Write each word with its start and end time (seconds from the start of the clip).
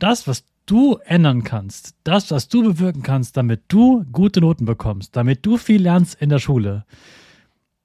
Das, 0.00 0.26
was 0.26 0.44
du 0.64 0.98
ändern 1.04 1.44
kannst, 1.44 1.94
das, 2.04 2.30
was 2.30 2.48
du 2.48 2.62
bewirken 2.62 3.02
kannst, 3.02 3.36
damit 3.36 3.64
du 3.68 4.02
gute 4.10 4.40
Noten 4.40 4.64
bekommst, 4.64 5.14
damit 5.14 5.44
du 5.44 5.58
viel 5.58 5.82
lernst 5.82 6.22
in 6.22 6.30
der 6.30 6.38
Schule, 6.38 6.86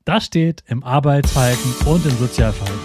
das 0.05 0.23
steht 0.23 0.63
im 0.65 0.81
Arbeitsverhalten 0.85 1.73
und 1.85 2.05
im 2.05 2.17
Sozialverhalten. 2.17 2.79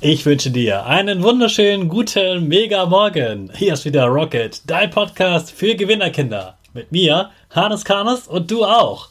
Ich 0.00 0.26
wünsche 0.26 0.50
dir 0.50 0.84
einen 0.84 1.22
wunderschönen 1.22 1.88
guten 1.88 2.48
Mega 2.48 2.86
Morgen. 2.86 3.52
Hier 3.54 3.74
ist 3.74 3.84
wieder 3.84 4.06
Rocket, 4.06 4.68
dein 4.68 4.90
Podcast 4.90 5.52
für 5.52 5.76
Gewinnerkinder. 5.76 6.58
Mit 6.72 6.90
mir, 6.90 7.30
Hannes 7.50 7.84
Karnes 7.84 8.26
und 8.26 8.50
du 8.50 8.64
auch. 8.64 9.10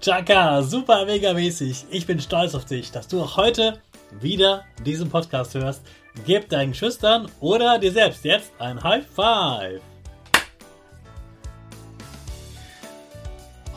Chaka, 0.00 0.62
super 0.62 1.06
mega 1.06 1.32
mäßig. 1.32 1.86
Ich 1.90 2.06
bin 2.06 2.20
stolz 2.20 2.54
auf 2.54 2.64
dich, 2.64 2.90
dass 2.90 3.06
du 3.06 3.22
auch 3.22 3.36
heute 3.36 3.78
wieder 4.20 4.64
diesen 4.84 5.08
Podcast 5.08 5.54
hörst. 5.54 5.82
Gib 6.26 6.48
deinen 6.48 6.74
Schüchtern 6.74 7.28
oder 7.40 7.78
dir 7.78 7.92
selbst 7.92 8.24
jetzt 8.24 8.52
ein 8.58 8.82
High 8.82 9.06
Five. 9.06 9.80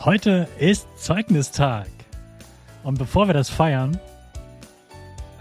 Heute 0.04 0.48
ist 0.58 0.86
Zeugnistag. 0.98 1.88
Und 2.82 2.98
bevor 2.98 3.26
wir 3.28 3.34
das 3.34 3.50
feiern, 3.50 3.98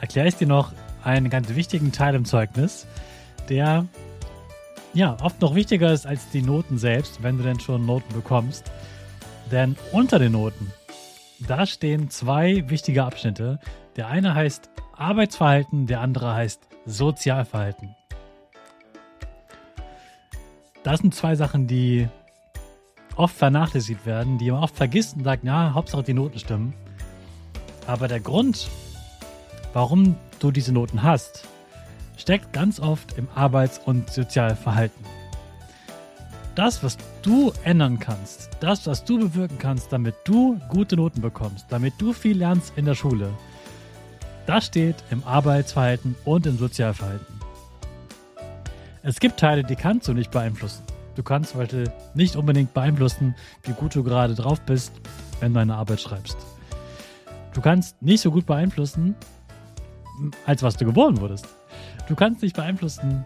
erkläre 0.01 0.27
ich 0.27 0.35
dir 0.35 0.47
noch 0.47 0.71
einen 1.03 1.29
ganz 1.29 1.49
wichtigen 1.49 1.91
Teil 1.91 2.15
im 2.15 2.25
Zeugnis, 2.25 2.87
der 3.49 3.85
ja 4.93 5.17
oft 5.21 5.41
noch 5.41 5.53
wichtiger 5.53 5.91
ist 5.91 6.07
als 6.07 6.29
die 6.31 6.41
Noten 6.41 6.77
selbst, 6.77 7.21
wenn 7.21 7.37
du 7.37 7.43
denn 7.43 7.59
schon 7.59 7.85
Noten 7.85 8.13
bekommst. 8.13 8.71
Denn 9.51 9.75
unter 9.91 10.19
den 10.19 10.31
Noten, 10.31 10.71
da 11.39 11.65
stehen 11.65 12.09
zwei 12.09 12.67
wichtige 12.69 13.03
Abschnitte. 13.03 13.59
Der 13.95 14.07
eine 14.07 14.33
heißt 14.33 14.69
Arbeitsverhalten, 14.95 15.87
der 15.87 16.01
andere 16.01 16.33
heißt 16.33 16.67
Sozialverhalten. 16.85 17.95
Das 20.83 20.99
sind 20.99 21.15
zwei 21.15 21.35
Sachen, 21.35 21.67
die 21.67 22.07
oft 23.15 23.35
vernachlässigt 23.35 24.05
werden, 24.05 24.37
die 24.37 24.51
man 24.51 24.63
oft 24.63 24.75
vergisst 24.75 25.15
und 25.15 25.23
sagt, 25.23 25.43
ja, 25.43 25.73
Hauptsache 25.73 26.03
die 26.03 26.13
Noten 26.13 26.39
stimmen. 26.39 26.73
Aber 27.87 28.07
der 28.07 28.19
Grund, 28.19 28.67
warum 29.73 30.15
du 30.39 30.51
diese 30.51 30.73
Noten 30.73 31.03
hast, 31.03 31.47
steckt 32.17 32.53
ganz 32.53 32.79
oft 32.79 33.17
im 33.17 33.27
Arbeits- 33.35 33.79
und 33.79 34.09
Sozialverhalten 34.09 35.05
das, 36.55 36.81
was 36.83 36.97
du 37.21 37.51
ändern 37.63 37.99
kannst, 37.99 38.49
das, 38.61 38.87
was 38.87 39.03
du 39.03 39.19
bewirken 39.19 39.57
kannst, 39.59 39.91
damit 39.91 40.15
du 40.23 40.57
gute 40.69 40.95
Noten 40.95 41.21
bekommst, 41.21 41.65
damit 41.69 41.93
du 41.97 42.13
viel 42.13 42.37
lernst 42.37 42.73
in 42.77 42.85
der 42.85 42.95
Schule, 42.95 43.29
das 44.47 44.65
steht 44.65 44.95
im 45.11 45.23
Arbeitsverhalten 45.23 46.15
und 46.23 46.45
im 46.45 46.57
Sozialverhalten. 46.57 47.35
Es 49.03 49.19
gibt 49.19 49.39
Teile, 49.39 49.63
die 49.63 49.75
kannst 49.75 50.07
du 50.07 50.13
nicht 50.13 50.31
beeinflussen. 50.31 50.83
Du 51.15 51.23
kannst 51.23 51.51
zum 51.51 51.59
Beispiel 51.59 51.91
nicht 52.13 52.35
unbedingt 52.35 52.73
beeinflussen, 52.73 53.35
wie 53.63 53.73
gut 53.73 53.95
du 53.95 54.03
gerade 54.03 54.35
drauf 54.35 54.61
bist, 54.61 54.93
wenn 55.39 55.53
du 55.53 55.59
eine 55.59 55.75
Arbeit 55.75 56.01
schreibst. 56.01 56.37
Du 57.53 57.61
kannst 57.61 58.01
nicht 58.01 58.21
so 58.21 58.31
gut 58.31 58.45
beeinflussen, 58.45 59.15
als 60.45 60.63
was 60.63 60.75
du 60.77 60.85
geboren 60.85 61.19
wurdest. 61.19 61.47
Du 62.07 62.15
kannst 62.15 62.41
nicht 62.41 62.55
beeinflussen, 62.55 63.23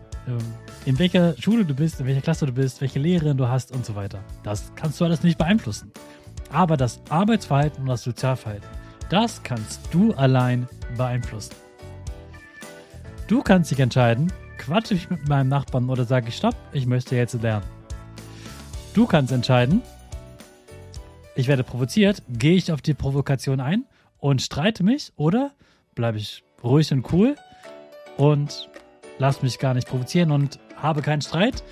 in 0.85 1.00
welcher 1.00 1.35
Schule 1.40 1.66
du 1.66 1.73
bist, 1.73 2.00
in 2.00 2.07
welcher 2.07 2.22
Klasse 2.22 2.45
du 2.45 2.51
bist, 2.51 2.81
welche 2.81 3.00
Lehrerin 3.00 3.38
du 3.38 3.47
hast 3.47 3.72
und 3.72 3.85
so 3.85 3.95
weiter. 3.95 4.23
Das 4.44 4.72
kannst 4.75 5.00
du 5.00 5.06
alles 5.06 5.23
nicht 5.23 5.38
beeinflussen. 5.38 5.91
Aber 6.51 6.78
das 6.78 7.01
Arbeitsverhalten 7.09 7.84
und 7.84 7.90
das 7.90 8.03
Sozialverhalten, 8.03 8.67
das 9.09 9.44
kannst 9.44 9.81
du 9.91 10.13
allein 10.13 10.67
beeinflussen. 10.97 11.56
Du 13.28 13.41
kannst 13.41 13.72
dich 13.72 13.79
entscheiden, 13.79 14.31
quatsche 14.57 14.95
ich 14.95 15.09
mit 15.09 15.28
meinem 15.28 15.50
Nachbarn 15.50 15.90
oder 15.90 16.06
sage 16.06 16.29
ich 16.29 16.38
Stopp, 16.38 16.56
ich 16.72 16.85
möchte 16.85 17.16
jetzt 17.16 17.40
lernen. 17.41 17.66
Du 18.94 19.06
kannst 19.06 19.31
entscheiden, 19.31 19.81
ich 21.35 21.47
werde 21.47 21.63
provoziert, 21.63 22.23
gehe 22.28 22.55
ich 22.55 22.72
auf 22.72 22.81
die 22.81 22.93
Provokation 22.93 23.59
ein 23.59 23.85
und 24.17 24.41
streite 24.41 24.84
mich 24.84 25.14
oder 25.16 25.52
bleibe 25.96 26.17
ich 26.17 26.43
ruhig 26.64 26.91
und 26.91 27.14
cool 27.14 27.35
und 28.17 28.70
lass 29.19 29.43
mich 29.43 29.59
gar 29.59 29.73
nicht 29.73 29.87
provozieren 29.87 30.31
und 30.31 30.59
habe 30.75 31.01
keinen 31.01 31.21
Streit, 31.21 31.63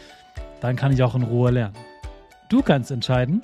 dann 0.61 0.75
kann 0.75 0.91
ich 0.91 1.01
auch 1.01 1.15
in 1.15 1.23
Ruhe 1.23 1.51
lernen. 1.51 1.75
Du 2.49 2.61
kannst 2.61 2.91
entscheiden, 2.91 3.41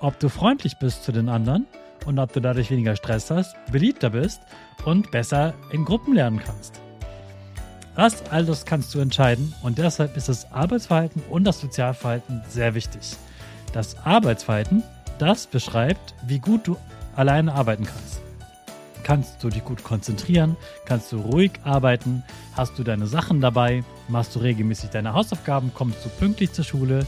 ob 0.00 0.18
du 0.20 0.28
freundlich 0.28 0.78
bist 0.78 1.04
zu 1.04 1.12
den 1.12 1.28
anderen 1.28 1.66
und 2.04 2.18
ob 2.18 2.32
du 2.32 2.40
dadurch 2.40 2.70
weniger 2.70 2.94
Stress 2.94 3.30
hast, 3.30 3.56
beliebter 3.72 4.10
bist 4.10 4.40
und 4.84 5.10
besser 5.10 5.54
in 5.72 5.84
Gruppen 5.84 6.14
lernen 6.14 6.40
kannst. 6.44 6.80
Das 7.96 8.30
alles 8.30 8.66
kannst 8.66 8.94
du 8.94 9.00
entscheiden 9.00 9.54
und 9.62 9.78
deshalb 9.78 10.16
ist 10.16 10.28
das 10.28 10.52
Arbeitsverhalten 10.52 11.22
und 11.30 11.44
das 11.44 11.60
Sozialverhalten 11.60 12.42
sehr 12.48 12.74
wichtig. 12.74 13.16
Das 13.72 13.96
Arbeitsverhalten, 14.04 14.82
das 15.18 15.46
beschreibt, 15.46 16.14
wie 16.26 16.38
gut 16.38 16.68
du 16.68 16.76
alleine 17.14 17.54
arbeiten 17.54 17.84
kannst 17.84 18.25
kannst 19.06 19.44
du 19.44 19.50
dich 19.50 19.64
gut 19.64 19.84
konzentrieren, 19.84 20.56
kannst 20.84 21.12
du 21.12 21.20
ruhig 21.20 21.52
arbeiten, 21.62 22.24
hast 22.56 22.76
du 22.76 22.82
deine 22.82 23.06
Sachen 23.06 23.40
dabei, 23.40 23.84
machst 24.08 24.34
du 24.34 24.40
regelmäßig 24.40 24.90
deine 24.90 25.12
Hausaufgaben, 25.12 25.70
kommst 25.72 26.04
du 26.04 26.08
pünktlich 26.08 26.50
zur 26.52 26.64
Schule, 26.64 27.06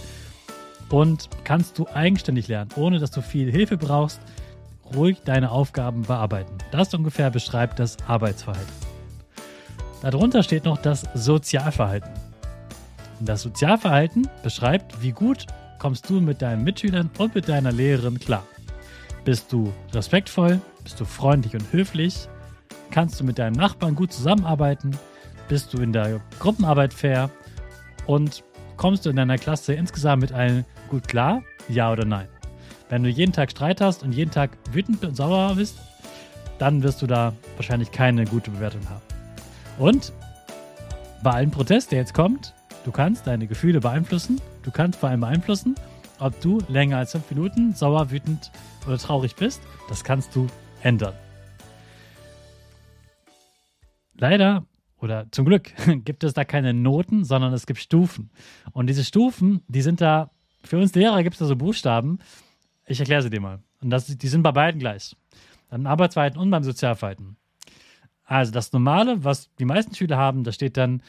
und 0.91 1.29
kannst 1.43 1.77
du 1.77 1.89
eigenständig 1.89 2.47
lernen, 2.47 2.71
ohne 2.77 3.01
dass 3.01 3.11
du 3.11 3.21
viel 3.21 3.51
Hilfe 3.51 3.77
brauchst, 3.77 4.21
ruhig 4.95 5.19
deine 5.25 5.51
Aufgaben 5.51 6.03
bearbeiten. 6.03 6.57
Das 6.71 6.95
ungefähr 6.95 7.31
beschreibt 7.31 7.81
das 7.81 7.97
Arbeitsverhalten. 8.07 8.73
Darunter 10.01 10.45
steht 10.45 10.67
noch 10.67 10.79
das 10.79 11.05
Sozialverhalten. 11.15 12.13
Das 13.19 13.43
Sozialverhalten 13.43 14.29
beschreibt, 14.45 15.03
wie 15.03 15.11
gut 15.11 15.47
kommst 15.81 16.09
du 16.09 16.21
mit 16.21 16.43
deinen 16.43 16.63
Mitschülern 16.63 17.11
und 17.19 17.35
mit 17.35 17.49
deiner 17.49 17.73
Lehrerin 17.73 18.21
klar. 18.21 18.45
Bist 19.25 19.53
du 19.53 19.73
respektvoll? 19.93 20.61
Bist 20.83 21.01
du 21.01 21.05
freundlich 21.05 21.55
und 21.55 21.73
höflich? 21.73 22.29
Kannst 22.91 23.21
du 23.21 23.25
mit 23.25 23.39
deinem 23.39 23.55
Nachbarn 23.55 23.95
gut 23.95 24.13
zusammenarbeiten? 24.13 24.97
Bist 25.49 25.73
du 25.73 25.79
in 25.79 25.93
der 25.93 26.21
Gruppenarbeit 26.39 26.95
fair? 26.95 27.31
Und 28.07 28.43
kommst 28.77 29.05
du 29.05 29.11
in 29.11 29.17
deiner 29.17 29.37
Klasse 29.37 29.75
insgesamt 29.75 30.23
mit 30.23 30.33
allen 30.33 30.65
gut 30.89 31.09
klar? 31.09 31.43
Ja 31.69 31.93
oder 31.93 32.05
nein? 32.05 32.29
Wenn 32.89 33.03
du 33.03 33.11
jeden 33.11 33.33
Tag 33.33 33.51
Streit 33.51 33.81
hast 33.81 34.03
und 34.03 34.13
jeden 34.13 34.31
Tag 34.31 34.57
wütend 34.73 35.05
und 35.05 35.15
sauer 35.15 35.55
bist, 35.57 35.77
dann 36.59 36.83
wirst 36.83 37.03
du 37.03 37.07
da 37.07 37.35
wahrscheinlich 37.57 37.93
keine 37.93 38.25
gute 38.25 38.51
Bewertung 38.51 38.81
haben. 38.89 39.03
Und 39.79 40.13
bei 41.23 41.33
allen 41.33 41.51
Protest, 41.51 41.93
der 41.93 41.99
jetzt 41.99 42.15
kommt, 42.15 42.55
du 42.85 42.93
kannst 42.93 43.27
deine 43.27 43.47
Gefühle 43.47 43.81
beeinflussen. 43.81 44.41
Du 44.63 44.71
kannst 44.71 44.99
vor 44.99 45.09
allem 45.09 45.21
beeinflussen, 45.21 45.75
ob 46.19 46.41
du 46.41 46.59
länger 46.69 46.99
als 46.99 47.13
fünf 47.13 47.31
Minuten 47.31 47.75
sauer, 47.75 48.11
wütend 48.11 48.51
oder 48.87 48.99
traurig 48.99 49.37
bist. 49.37 49.63
Das 49.89 50.05
kannst 50.05 50.35
du 50.35 50.47
ändern. 50.83 51.15
Leider 54.15 54.67
oder 55.01 55.27
zum 55.31 55.45
Glück 55.45 55.73
gibt 56.05 56.25
es 56.25 56.35
da 56.35 56.45
keine 56.45 56.75
Noten, 56.75 57.25
sondern 57.25 57.53
es 57.53 57.67
gibt 57.67 57.79
Stufen. 57.79 58.31
Und 58.73 58.89
diese 58.89 59.05
Stufen, 59.05 59.63
die 59.69 59.83
sind 59.83 60.01
da, 60.01 60.31
für 60.65 60.79
uns 60.79 60.95
Lehrer 60.95 61.23
gibt 61.23 61.35
es 61.35 61.39
da 61.39 61.47
so 61.47 61.57
Buchstaben. 61.57 62.19
Ich 62.87 62.99
erkläre 62.99 63.23
sie 63.23 63.31
dir 63.31 63.41
mal. 63.41 63.61
Und 63.81 63.91
das, 63.91 64.07
die 64.07 64.29
sind 64.29 64.43
bei 64.43 64.53
beiden 64.53 64.81
gleich. 64.81 65.17
Beim 65.71 65.87
Arbeitsverhalten 65.87 66.41
und 66.41 66.51
beim 66.51 66.65
Sozialverhalten. 66.65 67.37
Also 68.25 68.53
das 68.53 68.73
Normale, 68.73 69.25
was 69.25 69.55
die 69.57 69.65
meisten 69.65 69.95
Schüler 69.95 70.17
haben, 70.17 70.45
da 70.45 70.53
steht 70.53 70.77
dann 70.77 71.03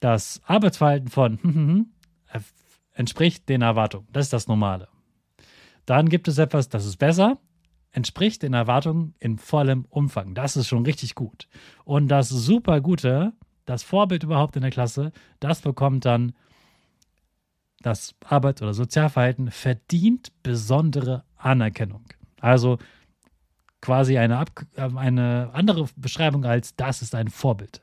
das 0.00 0.40
Arbeitsverhalten 0.44 1.08
von 1.08 1.92
entspricht 2.92 3.48
den 3.48 3.62
Erwartungen. 3.62 4.08
Das 4.12 4.26
ist 4.26 4.32
das 4.32 4.48
Normale. 4.48 4.88
Dann 5.86 6.08
gibt 6.08 6.28
es 6.28 6.38
etwas, 6.38 6.68
das 6.68 6.84
ist 6.84 6.98
besser, 6.98 7.38
entspricht 7.92 8.42
den 8.42 8.54
Erwartungen 8.54 9.14
in 9.18 9.38
vollem 9.38 9.86
Umfang. 9.88 10.34
Das 10.34 10.56
ist 10.56 10.68
schon 10.68 10.84
richtig 10.84 11.14
gut. 11.14 11.48
Und 11.84 12.08
das 12.08 12.28
super 12.28 12.80
Gute, 12.80 13.32
das 13.64 13.82
Vorbild 13.82 14.22
überhaupt 14.22 14.56
in 14.56 14.62
der 14.62 14.70
Klasse, 14.70 15.12
das 15.40 15.60
bekommt 15.60 16.04
dann 16.04 16.32
das 17.80 18.14
Arbeits- 18.24 18.62
oder 18.62 18.74
Sozialverhalten 18.74 19.50
verdient 19.50 20.32
besondere 20.42 21.24
Anerkennung. 21.36 22.04
Also 22.40 22.78
quasi 23.80 24.18
eine, 24.18 24.38
Ab 24.38 24.66
eine 24.76 25.50
andere 25.54 25.88
Beschreibung 25.96 26.44
als 26.44 26.76
das 26.76 27.00
ist 27.00 27.14
ein 27.14 27.28
Vorbild. 27.28 27.82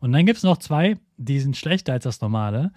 Und 0.00 0.12
dann 0.12 0.26
gibt 0.26 0.38
es 0.38 0.42
noch 0.42 0.58
zwei, 0.58 0.96
die 1.16 1.40
sind 1.40 1.56
schlechter 1.56 1.92
als 1.92 2.04
das 2.04 2.20
normale. 2.20 2.72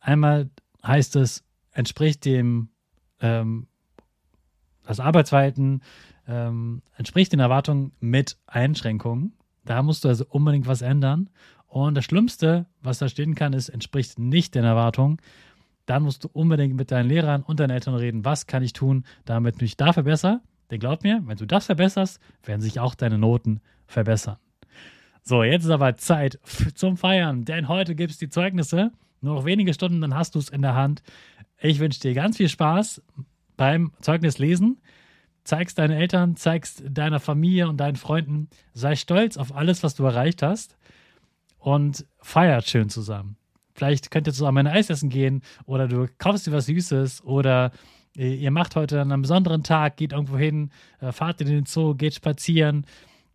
Einmal 0.00 0.50
heißt 0.86 1.16
es, 1.16 1.44
entspricht 1.72 2.24
dem, 2.24 2.70
ähm, 3.20 3.66
das 4.84 5.00
Arbeitsverhalten 5.00 5.82
ähm, 6.26 6.82
entspricht 6.96 7.32
den 7.32 7.40
Erwartungen 7.40 7.92
mit 8.00 8.38
Einschränkungen. 8.46 9.34
Da 9.64 9.82
musst 9.82 10.04
du 10.04 10.08
also 10.08 10.24
unbedingt 10.28 10.66
was 10.66 10.82
ändern. 10.82 11.30
Und 11.66 11.94
das 11.94 12.04
Schlimmste, 12.04 12.66
was 12.80 12.98
da 12.98 13.08
stehen 13.08 13.34
kann, 13.34 13.52
ist, 13.52 13.68
entspricht 13.68 14.18
nicht 14.18 14.54
den 14.54 14.64
Erwartungen. 14.64 15.18
Dann 15.86 16.02
musst 16.02 16.24
du 16.24 16.28
unbedingt 16.32 16.76
mit 16.76 16.90
deinen 16.90 17.08
Lehrern 17.08 17.42
und 17.42 17.60
deinen 17.60 17.70
Eltern 17.70 17.94
reden, 17.94 18.24
was 18.24 18.46
kann 18.46 18.62
ich 18.62 18.72
tun, 18.72 19.04
damit 19.24 19.56
ich 19.56 19.60
mich 19.62 19.76
da 19.76 19.92
verbessere. 19.92 20.40
Denn 20.70 20.80
glaub 20.80 21.02
mir, 21.02 21.22
wenn 21.24 21.36
du 21.36 21.46
das 21.46 21.66
verbesserst, 21.66 22.20
werden 22.44 22.60
sich 22.60 22.78
auch 22.78 22.94
deine 22.94 23.18
Noten 23.18 23.60
verbessern. 23.86 24.36
So, 25.28 25.42
jetzt 25.42 25.64
ist 25.64 25.70
aber 25.70 25.94
Zeit 25.98 26.38
zum 26.74 26.96
Feiern, 26.96 27.44
denn 27.44 27.68
heute 27.68 27.94
gibt 27.94 28.12
es 28.12 28.16
die 28.16 28.30
Zeugnisse. 28.30 28.92
Nur 29.20 29.34
noch 29.34 29.44
wenige 29.44 29.74
Stunden, 29.74 30.00
dann 30.00 30.14
hast 30.14 30.34
du 30.34 30.38
es 30.38 30.48
in 30.48 30.62
der 30.62 30.74
Hand. 30.74 31.02
Ich 31.60 31.80
wünsche 31.80 32.00
dir 32.00 32.14
ganz 32.14 32.38
viel 32.38 32.48
Spaß 32.48 33.02
beim 33.58 33.92
Zeugnislesen. 34.00 34.80
Zeigst 35.44 35.78
deinen 35.78 35.90
Eltern, 35.90 36.36
zeigst 36.36 36.82
deiner 36.88 37.20
Familie 37.20 37.68
und 37.68 37.76
deinen 37.76 37.96
Freunden. 37.96 38.48
Sei 38.72 38.96
stolz 38.96 39.36
auf 39.36 39.54
alles, 39.54 39.82
was 39.82 39.94
du 39.94 40.04
erreicht 40.04 40.42
hast 40.42 40.78
und 41.58 42.06
feiert 42.22 42.66
schön 42.66 42.88
zusammen. 42.88 43.36
Vielleicht 43.74 44.10
könnt 44.10 44.28
ihr 44.28 44.32
zusammen 44.32 44.66
ein 44.66 44.74
Eis 44.78 44.88
essen 44.88 45.10
gehen 45.10 45.42
oder 45.66 45.88
du 45.88 46.06
kaufst 46.16 46.46
dir 46.46 46.52
was 46.52 46.64
Süßes 46.64 47.22
oder 47.22 47.72
ihr 48.14 48.50
macht 48.50 48.76
heute 48.76 49.02
an 49.02 49.12
einem 49.12 49.22
besonderen 49.22 49.62
Tag, 49.62 49.98
geht 49.98 50.12
irgendwo 50.12 50.38
hin, 50.38 50.70
äh, 51.00 51.12
fahrt 51.12 51.42
in 51.42 51.48
den 51.48 51.66
Zoo, 51.66 51.94
geht 51.94 52.14
spazieren, 52.14 52.86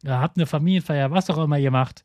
habt 0.05 0.38
eine 0.38 0.45
Familienfeier, 0.45 1.11
was 1.11 1.29
auch 1.29 1.44
immer 1.44 1.57
ihr 1.57 1.71
macht. 1.71 2.03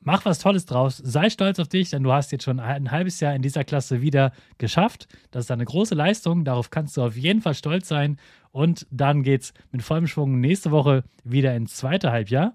Mach 0.00 0.24
was 0.24 0.38
Tolles 0.38 0.66
draus. 0.66 0.98
Sei 0.98 1.30
stolz 1.30 1.58
auf 1.58 1.66
dich, 1.66 1.90
denn 1.90 2.04
du 2.04 2.12
hast 2.12 2.30
jetzt 2.30 2.44
schon 2.44 2.60
ein 2.60 2.92
halbes 2.92 3.18
Jahr 3.18 3.34
in 3.34 3.42
dieser 3.42 3.64
Klasse 3.64 4.02
wieder 4.02 4.30
geschafft. 4.56 5.08
Das 5.32 5.46
ist 5.46 5.50
eine 5.50 5.64
große 5.64 5.96
Leistung. 5.96 6.44
Darauf 6.44 6.70
kannst 6.70 6.96
du 6.96 7.02
auf 7.02 7.16
jeden 7.16 7.40
Fall 7.40 7.54
stolz 7.54 7.88
sein. 7.88 8.16
Und 8.52 8.86
dann 8.90 9.24
geht's 9.24 9.52
mit 9.72 9.82
vollem 9.82 10.06
Schwung 10.06 10.38
nächste 10.38 10.70
Woche 10.70 11.02
wieder 11.24 11.56
ins 11.56 11.74
zweite 11.74 12.12
Halbjahr. 12.12 12.54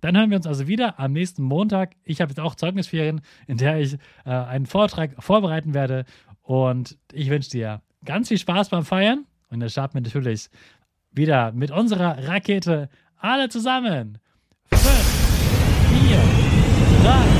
Dann 0.00 0.16
hören 0.16 0.30
wir 0.30 0.36
uns 0.38 0.48
also 0.48 0.66
wieder 0.66 0.98
am 0.98 1.12
nächsten 1.12 1.44
Montag. 1.44 1.92
Ich 2.02 2.20
habe 2.20 2.30
jetzt 2.30 2.40
auch 2.40 2.56
Zeugnisferien, 2.56 3.20
in 3.46 3.58
der 3.58 3.78
ich 3.78 3.94
äh, 4.24 4.30
einen 4.30 4.66
Vortrag 4.66 5.22
vorbereiten 5.22 5.74
werde. 5.74 6.04
Und 6.42 6.98
ich 7.12 7.30
wünsche 7.30 7.50
dir 7.50 7.82
ganz 8.04 8.28
viel 8.28 8.38
Spaß 8.38 8.70
beim 8.70 8.84
Feiern. 8.84 9.26
Und 9.50 9.60
dann 9.60 9.68
starten 9.68 9.94
wir 9.94 10.00
natürlich 10.00 10.48
wieder 11.12 11.52
mit 11.52 11.70
unserer 11.70 12.26
Rakete 12.26 12.88
alle 13.20 13.48
zusammen. 13.48 14.18
Fünf, 14.72 15.06
vier, 15.90 16.20
drei, 17.02 17.39